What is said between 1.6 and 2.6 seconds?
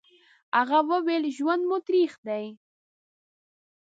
مو تريخ دی.